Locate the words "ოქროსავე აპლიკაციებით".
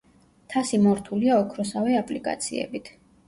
1.43-2.93